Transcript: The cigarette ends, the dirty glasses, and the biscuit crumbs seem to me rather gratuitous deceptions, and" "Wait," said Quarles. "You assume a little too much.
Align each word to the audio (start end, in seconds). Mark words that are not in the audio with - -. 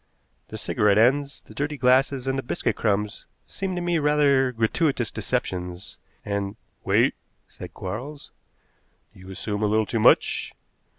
The 0.47 0.57
cigarette 0.57 0.97
ends, 0.97 1.41
the 1.41 1.53
dirty 1.53 1.77
glasses, 1.77 2.25
and 2.25 2.35
the 2.35 2.41
biscuit 2.41 2.75
crumbs 2.75 3.27
seem 3.45 3.75
to 3.75 3.81
me 3.83 3.99
rather 3.99 4.51
gratuitous 4.51 5.11
deceptions, 5.11 5.95
and" 6.25 6.55
"Wait," 6.83 7.13
said 7.47 7.75
Quarles. 7.75 8.31
"You 9.13 9.29
assume 9.29 9.61
a 9.61 9.67
little 9.67 9.85
too 9.85 9.99
much. 9.99 10.53